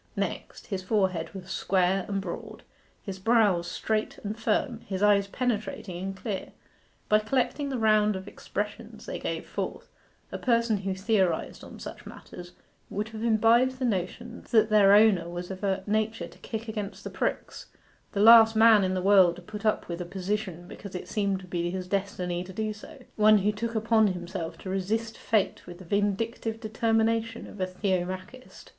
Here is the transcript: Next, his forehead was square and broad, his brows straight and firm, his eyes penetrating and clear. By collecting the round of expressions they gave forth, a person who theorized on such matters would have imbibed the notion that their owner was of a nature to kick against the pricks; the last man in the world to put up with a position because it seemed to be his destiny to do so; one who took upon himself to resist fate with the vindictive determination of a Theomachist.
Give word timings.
Next, 0.17 0.65
his 0.65 0.81
forehead 0.81 1.29
was 1.35 1.51
square 1.51 2.05
and 2.07 2.19
broad, 2.19 2.63
his 3.03 3.19
brows 3.19 3.69
straight 3.69 4.17
and 4.23 4.35
firm, 4.35 4.79
his 4.87 5.03
eyes 5.03 5.27
penetrating 5.27 6.03
and 6.03 6.17
clear. 6.17 6.53
By 7.07 7.19
collecting 7.19 7.69
the 7.69 7.77
round 7.77 8.15
of 8.15 8.27
expressions 8.27 9.05
they 9.05 9.19
gave 9.19 9.45
forth, 9.47 9.91
a 10.31 10.39
person 10.39 10.77
who 10.77 10.95
theorized 10.95 11.63
on 11.63 11.77
such 11.77 12.07
matters 12.07 12.53
would 12.89 13.09
have 13.09 13.21
imbibed 13.21 13.77
the 13.77 13.85
notion 13.85 14.43
that 14.49 14.71
their 14.71 14.95
owner 14.95 15.29
was 15.29 15.51
of 15.51 15.63
a 15.63 15.83
nature 15.85 16.27
to 16.27 16.37
kick 16.39 16.67
against 16.67 17.03
the 17.03 17.11
pricks; 17.11 17.67
the 18.13 18.21
last 18.21 18.55
man 18.55 18.83
in 18.83 18.95
the 18.95 19.03
world 19.03 19.35
to 19.35 19.43
put 19.43 19.67
up 19.67 19.87
with 19.87 20.01
a 20.01 20.05
position 20.05 20.67
because 20.67 20.95
it 20.95 21.07
seemed 21.07 21.41
to 21.41 21.45
be 21.47 21.69
his 21.69 21.87
destiny 21.87 22.43
to 22.43 22.51
do 22.51 22.73
so; 22.73 23.03
one 23.17 23.37
who 23.37 23.51
took 23.51 23.75
upon 23.75 24.07
himself 24.07 24.57
to 24.57 24.67
resist 24.67 25.15
fate 25.15 25.67
with 25.67 25.77
the 25.77 25.85
vindictive 25.85 26.59
determination 26.59 27.45
of 27.45 27.61
a 27.61 27.67
Theomachist. 27.67 28.69